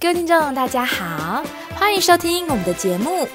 [0.00, 3.26] 各位听众，大家好，欢迎收听我们的节目《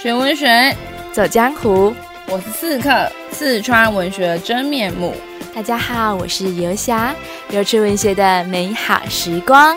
[0.00, 0.72] 学文学
[1.12, 1.90] 走江湖》。
[2.28, 5.12] 我是刺客，四川文学的真面目。
[5.52, 7.12] 大家好，我是游侠，
[7.50, 9.76] 游出文学的美好时光。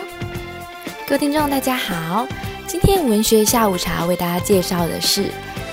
[1.08, 2.24] 各位听众，大家好，
[2.68, 5.24] 今天文学下午茶为大家介绍的是《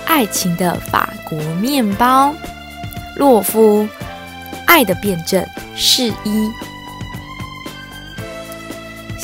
[0.07, 2.29] 爱情的法国面包》，
[3.18, 3.84] 洛夫
[4.66, 5.45] 《爱的辩证
[5.75, 6.47] 是一》。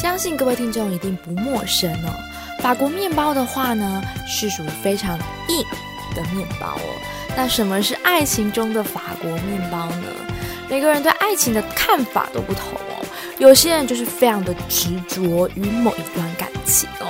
[0.01, 2.09] 相信各位听众一定不陌生哦。
[2.57, 5.15] 法国面包的话呢，是属于非常
[5.47, 5.63] 硬
[6.15, 6.95] 的面包哦。
[7.37, 10.07] 那什么是爱情中的法国面包呢？
[10.67, 13.05] 每个人对爱情的看法都不同哦。
[13.37, 17.05] 有些人就是非常的执着于某一段感情哦，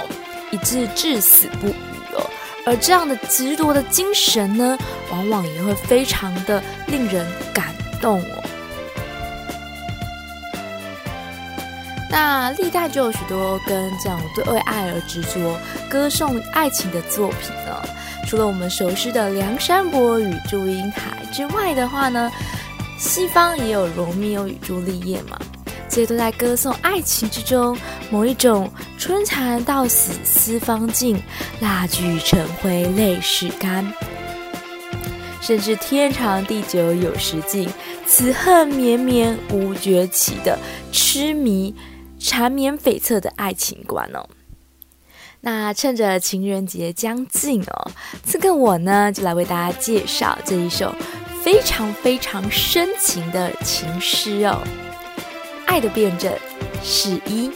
[0.51, 2.29] 以致至死不渝哦。
[2.65, 4.77] 而这样的执着的精神呢，
[5.09, 8.40] 往往也会非常的令人感动哦。
[12.11, 15.57] 那历代就有许多跟这样对为爱而执着、
[15.89, 17.81] 歌颂爱情的作品呢。
[18.27, 22.29] 除了我们熟悉的《梁山伯与祝英台》之外的话呢，
[22.99, 25.39] 西方也有《罗密欧与朱丽叶》嘛，
[25.87, 27.77] 这些都在歌颂爱情之中
[28.09, 31.21] 某一种春蚕到死丝方尽，
[31.61, 33.89] 蜡炬成灰泪始干，
[35.41, 37.69] 甚至天长地久有时尽，
[38.05, 40.59] 此恨绵绵无绝期的
[40.91, 41.73] 痴迷。
[42.23, 44.29] 缠绵悱恻的爱情观哦，
[45.39, 47.91] 那趁着情人节将近哦，
[48.23, 50.93] 这个我呢就来为大家介绍这一首
[51.43, 54.61] 非常非常深情的情诗哦，
[55.65, 56.31] 《爱的辩证
[56.83, 57.49] 是一》。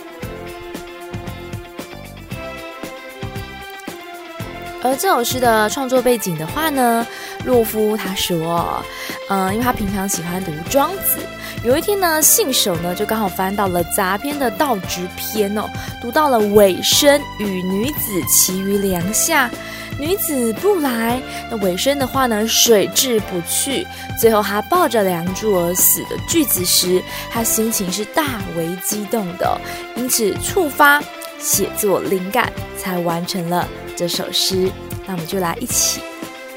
[4.81, 7.05] 而这首诗的创作背景的话呢，
[7.45, 8.83] 洛夫他说，
[9.29, 11.19] 嗯、呃，因为他平常喜欢读《庄子》。
[11.65, 15.67] 有一天呢，信手呢就刚好翻到了杂篇的道直篇哦，
[15.99, 19.49] 读到了尾声，与女子期于梁下，
[19.97, 21.19] 女子不来。
[21.49, 23.83] 那尾声的话呢，水至不去，
[24.21, 27.01] 最后他抱着梁柱而死的句子时，
[27.31, 29.59] 他心情是大为激动的，
[29.95, 31.01] 因此触发
[31.39, 34.71] 写作灵感，才完成了这首诗。
[35.07, 35.99] 那我们就来一起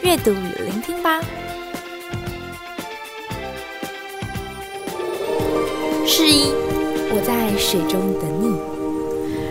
[0.02, 1.18] 阅读与聆听吧。
[6.10, 6.50] 是一，
[7.10, 8.56] 我在水中等你，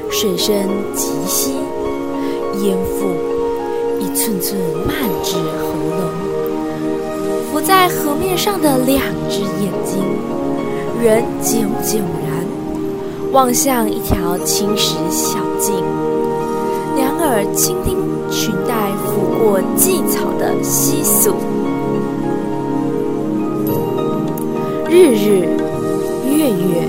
[0.10, 1.52] 水深及膝，
[2.64, 3.06] 淹腹，
[4.00, 6.10] 一寸寸漫至喉咙。
[7.52, 10.02] 浮在河面上的两只眼睛，
[11.00, 12.44] 仍炯炯然，
[13.32, 15.76] 望向一条青石小径，
[16.96, 17.96] 两耳倾听
[18.32, 21.36] 裙带拂过蓟草的窸窣，
[24.90, 25.67] 日日。
[26.38, 26.88] 月月，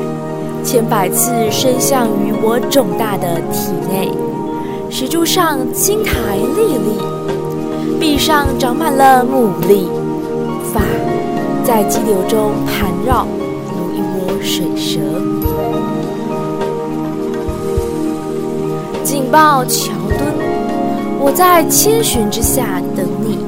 [0.62, 4.12] 千百次伸向于我肿大的体内，
[4.91, 6.12] 石柱上青苔
[6.54, 9.88] 历历，壁上长满了牡蛎，
[10.70, 10.82] 发
[11.64, 13.26] 在激流中盘绕，
[13.72, 15.00] 如一窝水蛇。
[19.03, 20.20] 紧抱桥墩，
[21.19, 23.38] 我在千寻之下等你；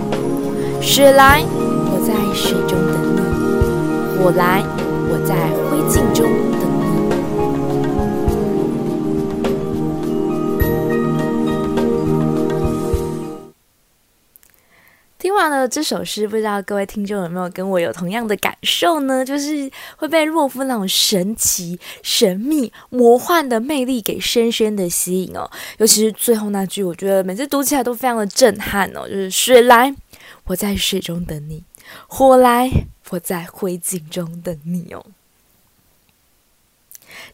[0.81, 4.65] 水来，我在水中等你；火来，
[5.13, 5.35] 我在
[5.69, 6.91] 灰烬中等你。
[15.19, 19.25] 听完了这首诗，不知道各位听众有没有跟我有同样的感受呢？
[19.25, 25.51] 就是会被洛夫那种神奇、神秘、魔幻的魅力给深深的吸引哦。
[25.79, 29.09] 尤其是最后那句，我觉得每次读起来都非常的震撼哦。
[29.09, 29.95] 就是水来，
[30.45, 31.65] 我在水中等你；
[32.07, 32.71] 火来。
[33.11, 35.05] 我在灰烬中等你哦。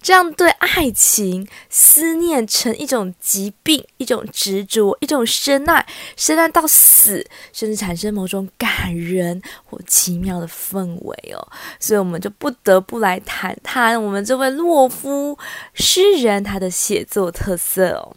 [0.00, 5.86] 这样对爱情思念成一种疾病，一种执着，一种深爱，
[6.16, 11.47] 深爱到死，甚至产生某种感人或奇妙的氛围哦。
[11.78, 15.38] 所以，我们就不得不来谈谈我们这位洛夫
[15.75, 18.16] 诗人他的写作特色哦。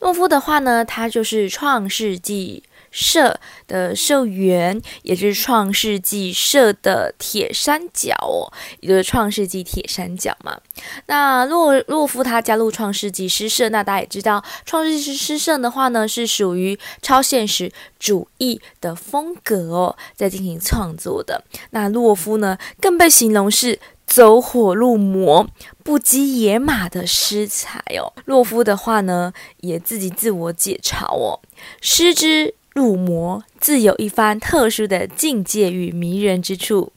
[0.00, 8.50] 洛夫的话呢，他就是《创世纪》社的社员，也就是创世纪社的铁三角哦，
[8.80, 10.60] 也就是创世纪铁三角嘛。
[11.06, 21.44] 那洛洛夫他加入创世纪诗社，那大家也知道，创世纪诗社的话呢，是属于超现实主义的风格哦，在进行创作的。
[21.70, 25.46] 那洛夫呢，更被形容是走火入魔、
[25.84, 28.12] 不羁野马的诗才哦。
[28.24, 31.40] 洛夫的话呢，也自己自我解嘲哦，
[31.80, 32.54] 诗之。
[32.78, 36.92] 入魔自有一番特殊的境界与迷人之处。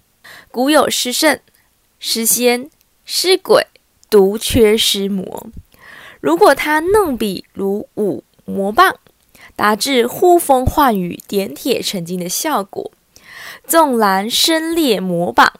[0.52, 1.40] 古有诗圣、
[1.98, 2.70] 诗仙、
[3.04, 3.66] 诗鬼、
[4.08, 5.48] 独缺诗魔。
[6.20, 8.96] 如果他弄笔如舞魔棒，
[9.56, 12.92] 达至呼风唤雨、点铁成金的效果，
[13.66, 15.52] 纵然身列魔榜，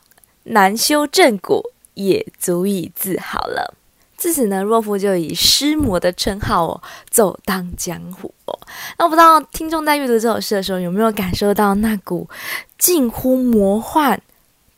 [0.44, 3.74] 难修正果，也足以自豪了。
[4.22, 8.60] 自此呢，若夫就以师魔的称号哦，走荡江湖哦。
[9.00, 12.30] 那我不知道听众在阅读这首诗的时候，有没有感受到那股
[12.78, 14.22] 近乎魔幻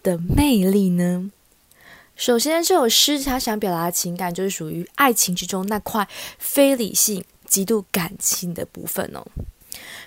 [0.02, 1.30] 的魅力呢？
[2.16, 6.08] 首先，这首诗他想表达的情感，就是属于爱情之中那块
[6.40, 9.28] 非理性、极度感情的部分哦。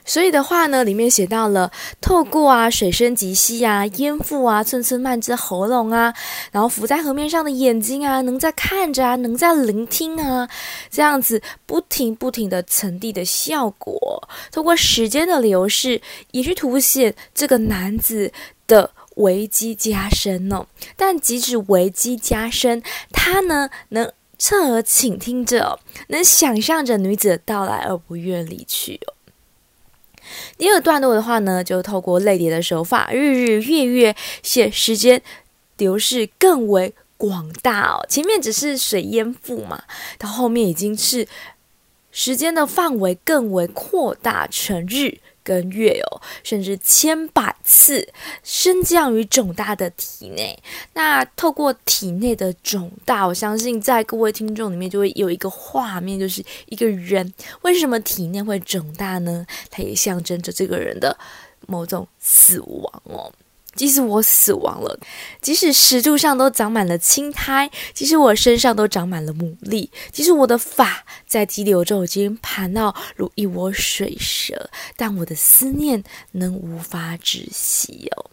[0.05, 1.71] 所以的话呢，里面写到了
[2.01, 6.15] 透过啊水声急翕啊，烟雾啊寸寸漫至喉咙啊，
[6.53, 10.49] 然后浮在河面上的眼睛啊，能在看着啊，能在聆听啊，
[10.91, 16.01] 这样子不停不停的层递的效果，透过时间的流逝，
[16.31, 18.33] 也去凸显这个男子
[18.67, 20.67] 的危机加深哦。
[20.97, 22.83] 但即使危机加深，
[23.13, 29.16] 他呢能侧耳倾听着，能想象着女子的到来而不愿离去哦。
[30.59, 35.23] 第二段落的话呢，就透过类叠的手法，日日月月写时间
[35.77, 38.05] 流逝更为广大哦。
[38.09, 39.83] 前面只是水淹覆嘛，
[40.19, 41.27] 到后面已经是
[42.11, 45.19] 时间的范围更为扩大成日。
[45.47, 48.13] 跟月哦，甚至千百次
[48.43, 50.59] 升降于肿大的体内。
[50.95, 57.33] 那透过体内的肿大，我相信在各位听众里面就会有一个画面，就是一个人
[57.63, 59.47] 为什么体内会肿大呢？
[59.71, 61.17] 它也象征着这个人的
[61.69, 63.33] 某种死亡哦。
[63.77, 64.99] 即使我死亡了，
[65.41, 76.03] 即使石柱上都长满了青苔，即使我身上都长满了牡蛎，即使我的发在激流中已经盘绕如一窝水蛇，但我的思念
[76.33, 78.31] 能无法止息哦。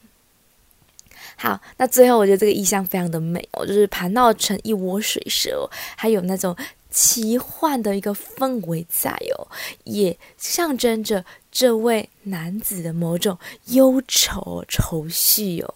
[1.36, 6.56] 好，那最后我觉得这个意象非常的美哦，就是盘绕成一窝水蛇，还有那种
[6.94, 9.50] 奇幻的一个氛围在哦，
[9.84, 11.26] 也象征着。
[11.52, 15.76] 这位男子的某种忧愁、愁绪哦，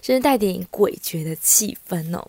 [0.00, 2.28] 甚至带点诡谲的气氛哦。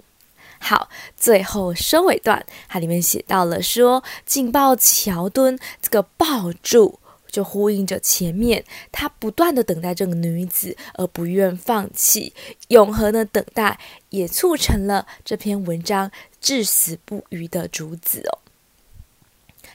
[0.59, 12.33] 好，最后收尾段，它里面写到了说：“紧抱桥墩，这个爆柱就呼应着前面，他不断的等待这个女子，而不愿放弃，
[12.69, 13.79] 永恒的等待，
[14.09, 18.39] 也促成了这篇文章至死不渝的主旨哦。”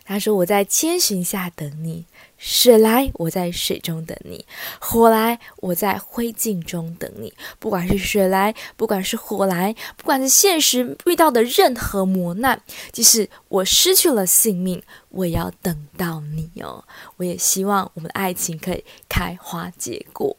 [0.05, 2.05] 他说：“我在千寻下等你。”
[2.45, 4.45] 水来，我在水中等你；
[4.81, 7.33] 火来，我在灰烬中等你。
[7.61, 12.61] 不管是水来，不管是火来，不管是现实遇到的任何磨难，
[12.91, 16.85] 即使我失去了性命，我也要等到你哦。
[17.17, 20.37] 我也希望我们的爱情可以开花结果。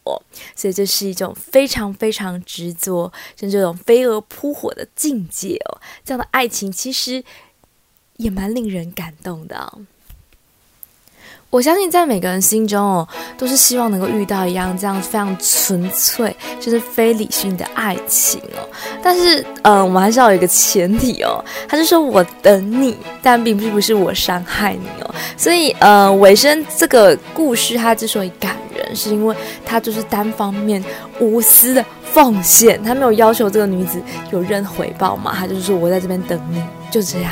[0.54, 5.80] 所以这是一种非常非常执着，像这种飞蛾扑火的境界哦。
[6.04, 7.24] 这样的爱情其实
[8.18, 9.80] 也蛮令人感动的。
[11.54, 13.08] 我相信在每个人心中哦，
[13.38, 18.68] 都是希望能够遇到一样这样非常纯粹，就是非理性的爱情哦。
[19.04, 25.14] 但是，嗯、我们还是要有一个前提哦，他就说我等你，但并不是我伤害你哦。
[25.38, 30.84] 所以，呃，尾声这个故事它之所以感人，是因为它就是单方面
[31.20, 34.02] 无私的奉献，他没有要求这个女子
[34.32, 36.60] 有任何回报嘛，他就是说我在这边等你，
[36.90, 37.32] 就这样。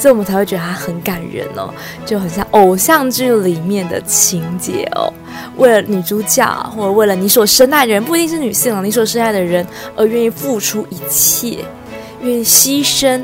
[0.00, 1.68] 所以我们才会觉得它很感人哦，
[2.06, 5.12] 就很像偶像剧里面的情节哦。
[5.58, 11.58] 为了女主角，或者为了你所深爱的人，不一定是女性哦，你所深爱的人而愿意付出一切，
[12.22, 13.20] 愿意牺牲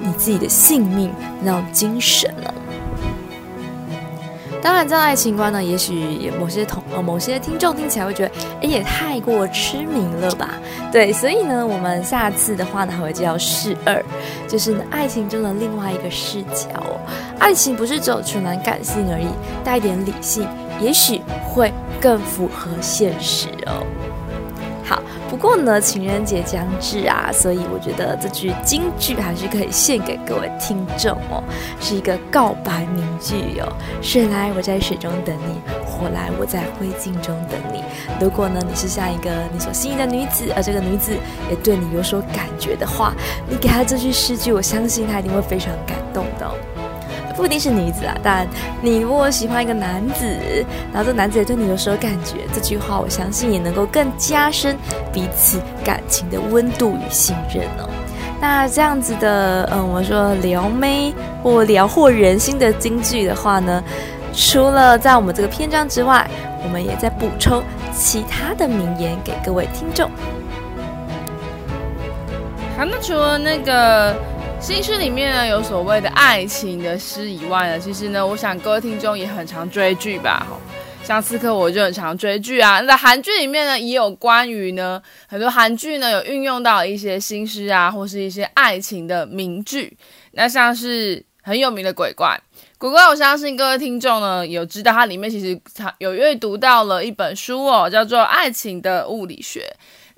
[0.00, 2.54] 你自己的性命那种精神哦。
[4.62, 10.50] 当然，这样爱情观呢，也许某些同呃某些听众听起来会觉得，哎，也太过痴迷了吧？
[10.92, 14.04] 对，所以呢，我们下次的话呢，还会介绍事二，
[14.46, 17.00] 就是呢爱情中的另外一个视角哦。
[17.38, 19.28] 爱情不是只有纯然感性而已，
[19.64, 20.46] 带一点理性，
[20.80, 23.86] 也许会更符合现实哦。
[24.90, 31.40] 好，不过呢，情人节将至啊，所以我觉得这句金句还是可以献给各位听众哦，
[31.80, 33.72] 是一个告白名句哦。
[34.02, 35.54] 水来，我在水中等你；
[35.86, 37.84] 火来，我在灰烬中等你。
[38.20, 41.12] 如果呢，你是像一个你所心仪的女子，而这个女子
[41.48, 43.14] 也对你有所感觉的话，
[43.48, 46.50] 你给她这句诗句，我相信她一定会非常感动的。
[47.40, 48.46] 不一定是女子啊，但
[48.82, 50.26] 你如果喜欢一个男子，
[50.92, 54.76] 然后这男子也对你有所感觉，这句话我相信也能够更加深
[55.10, 57.88] 彼此感情的温度与信任哦。
[58.42, 63.82] 那这样子的，嗯，我们说撩妹或撩惑人心的金句的话呢，
[64.34, 66.28] 除了在我们这个篇章之外，
[66.62, 67.62] 我们也在补充
[67.96, 70.10] 其他的名言给各位听众。
[72.76, 74.14] 好，那除了那个
[74.60, 80.46] 新诗里面呢，有所谓的爱情的诗以外呢，其实呢，我想各位听众也很常追剧吧，
[81.02, 82.78] 像刺客我就很常追剧啊。
[82.80, 89.96] 那在韩剧里面呢，也有关于呢很多韩剧呢有运用到一些新诗啊，或是一些爱情的名句。
[90.32, 92.38] 那像是很有名的鬼怪，
[92.76, 95.58] 鬼怪，我相信各位听众呢有知道，它里面其实
[95.98, 99.60] 有阅读到了一本书哦，叫做《爱情的物理学》。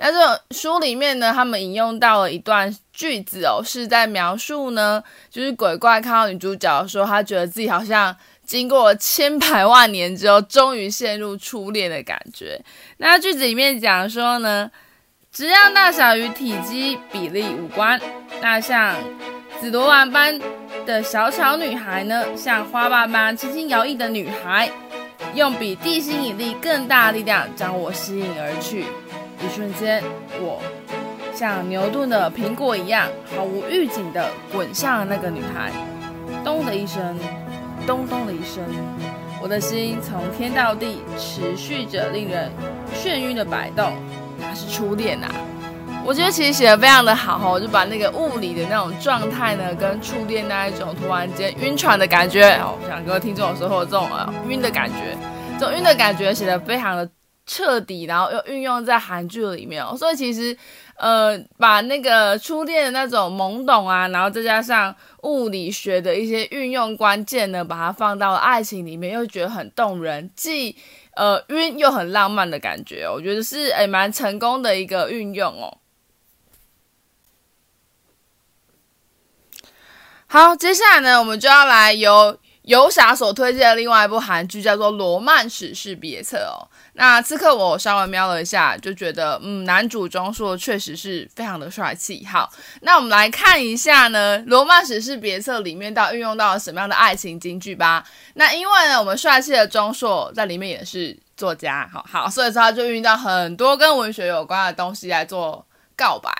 [0.04, 12.60] 那这种书里面呢，他们引用到了一段句子哦，是在描述呢，就是鬼怪看到女主角说，他觉得自己好像经过千百万年之后，终于陷入初恋的感觉。
[12.96, 14.68] 那句子里面讲说呢，
[15.30, 18.00] 质量大小与体积比例无关。
[18.40, 18.96] 那像
[19.60, 20.36] 紫罗兰般
[20.84, 24.68] 的小巧女孩呢，像花瓣般轻轻摇曳的女孩，
[25.36, 28.84] 用比地心引力更大的力量将我吸引而去。
[29.44, 30.02] 一瞬间，
[30.40, 30.62] 我
[31.34, 35.72] 像牛顿的苹果一样，毫无预警地滚向了那个女孩。
[36.44, 37.18] 咚的一声，
[37.86, 38.62] 咚咚的一声，
[39.42, 42.50] 我的心从天到地持续着令人
[42.94, 43.92] 眩晕的摆动。
[44.38, 45.26] 那是初恋呐！
[46.04, 55.16] 我觉得其实写的非常的好，我就把那个物理的那种状态呢，跟初恋那一种突然间晕船的感觉，哦，想各位听众有时候这种呃晕的感觉，
[55.58, 57.08] 这种晕的感觉写的非常的。
[57.44, 60.56] 彻底，然后又运用在韩剧里面哦，所以其实，
[60.96, 70.76] 呃，把那个初恋的那种懵懂啊，然后再加上物理学的一些运用关键呢，把它放到了爱情里面，又觉得很动人，既
[71.16, 75.78] 呃晕又很浪漫的感觉，我觉得是诶蛮成功的一个运用哦。
[80.28, 86.62] 好，接下来呢，我们就要来由游侠所推荐的另外一部韩剧，叫做《罗曼史诗别册》哦。
[86.92, 92.24] 那刺客我稍微瞄了一下，就觉得嗯，男主钟硕确实是非常的帅气。
[92.24, 92.48] 好，
[92.82, 98.04] 那我们来看一下呢，《罗曼史诗别册》里面到运用到了什么样的爱情金句吧。
[98.34, 105.66] 那因为呢，我们帅气的钟硕在里面也是作家，好好，所以说他就运用到很多跟文学有关的东西来做
[105.96, 106.30] 告白。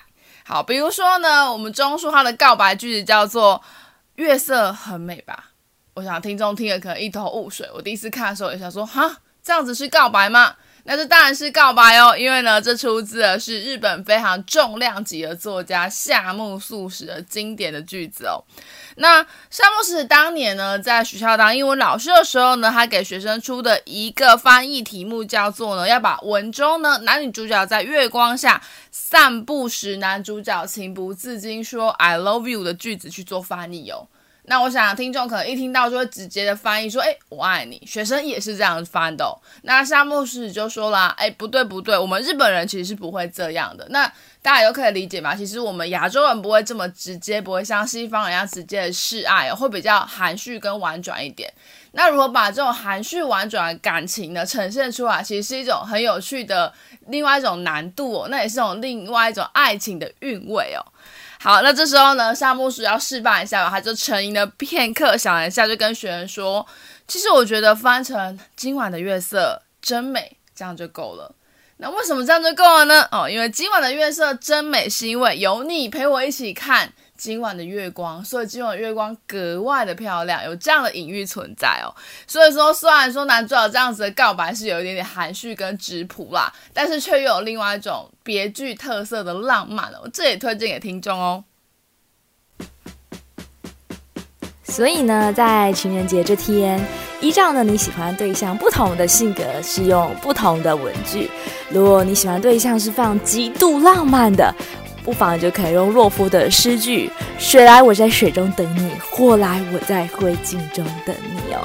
[0.45, 3.61] 好，比如说呢，我们钟硕他的告白句子叫做
[4.15, 5.49] “月色很美吧”。
[5.93, 7.69] 我想听众听了可能一头雾水。
[7.73, 9.17] 我第一次看的时候也想说，哈。
[9.45, 10.55] 这样子是告白吗？
[10.85, 18.41] 那这当然是告白哦，因为呢，这出自的是日本非常重量级的作家夏目漱石的经典的句子哦。
[18.95, 34.07] 那夏目漱石当年呢，在学校当英文老师的时候呢，他给学生出的一个翻译题目叫做呢，要把文中呢男女主角在月光下散步时，男主角情不自禁说 “I love you” 的句子去做翻译哦。
[34.45, 37.81] 那我想听众可能一听到就会直接的翻译说，诶，我爱你。
[37.85, 39.31] 学生也是这样翻的哦。
[39.61, 43.87] 那夏目漱石就说啦，诶，不对不对，我们日本人其实是不会这样的。
[43.89, 51.51] 那大家都可以理解嘛，其实我们亚洲人不会这么直接，不会像西方人一样直接的示爱，会比较含蓄跟婉转一点。
[51.93, 56.73] 那如何把这种含蓄婉转的感情呢呈现出来，其实是一种很有趣的
[57.07, 60.83] 另外一种难度哦，那也是种另外一种爱情的韵味哦。
[61.43, 66.65] 好，那这时候呢，夏目漱要示范一下吧，他就沉吟了片刻，想了一下，就跟学员说
[67.05, 71.35] ：“其实我觉得翻成今晚的月色真美，这样就够了。
[71.79, 73.05] 那为什么这样就够了呢？
[73.11, 81.87] 哦，因为今晚的月色真美，是因为有你陪我一起看。”今晚的月光，所以今晚的月光格外的漂亮，有这样的隐喻存在哦。
[82.27, 90.09] 所以说，虽然说男主角这样子的告白是有一点点含蓄跟质朴啦，但是却又有另外一种别具特色的浪漫哦。
[90.11, 91.45] 这也推荐给听众哦。
[94.65, 96.85] 所以呢，在情人节这天，
[97.21, 101.31] 依照呢你喜欢对象不同的性格，使用不同的文具。
[101.69, 104.53] 如果你喜欢对象是非常极度浪漫的。
[105.03, 111.59] 不妨就可以用洛夫的诗句“水来我在水中等你，火来我在灰烬中等你”哦。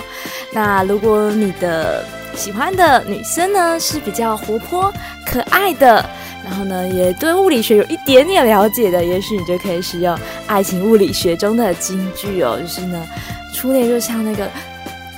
[0.53, 2.05] 那如果你的
[2.35, 4.93] 喜欢的女生呢是比较活泼
[5.25, 6.05] 可爱的，
[6.45, 13.07] 然后呢也对物理学有一点点了解的，也许你就可以使用爱情物理学中的金句哦，就是呢，
[13.55, 14.49] 初恋就像那个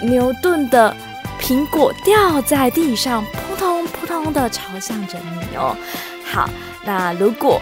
[0.02, 0.94] 牛顿的
[1.40, 5.76] 苹果掉在地上，扑通扑通的朝向着你哦。
[6.24, 6.48] 好，
[6.84, 7.60] 那如果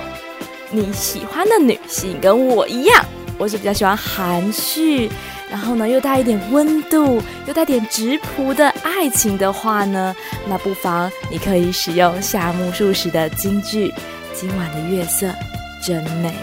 [0.71, 3.05] 你喜欢的女性跟我一样，
[3.39, 5.11] 我是比较喜欢含蓄，
[5.51, 10.15] 然后呢又带一点温度，又带点质朴的爱情的话呢，
[10.47, 13.93] 那不妨你可以使用夏目漱石的金句
[14.35, 15.33] ：“今晚的月色
[15.83, 16.35] 真美。”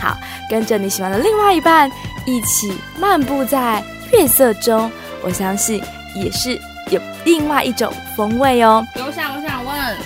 [0.00, 0.18] 好，
[0.50, 1.88] 跟着你喜欢的另外一半
[2.26, 3.80] 一起漫步在
[4.12, 4.90] 月色中，
[5.22, 5.80] 我相信
[6.16, 8.84] 也是有另外一种风味哦。
[8.96, 9.96] 我想，我想问，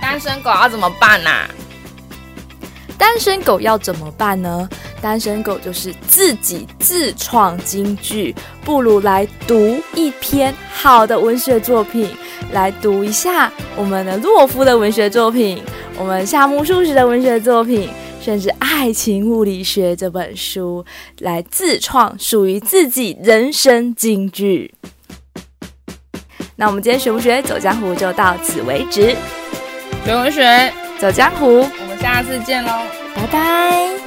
[0.00, 1.46] 单身狗要怎么办呢、啊？
[2.96, 4.68] 单身狗要怎么办呢？
[5.00, 8.34] 单身狗就是自己自创金句，
[8.64, 12.08] 不如来读一篇好的文学作品，
[12.52, 15.62] 来读一下我们的洛夫的文学作品，
[15.98, 17.88] 我们夏目漱石的文学作品，
[18.22, 20.84] 甚至《爱情物理学》这本书，
[21.18, 24.72] 来自创属于自己人生金句。
[26.56, 29.14] 那我们今天学不学走江湖就到此为止，
[30.06, 31.66] 学文学走江湖，
[32.04, 32.70] 下次见喽，
[33.16, 34.03] 拜拜。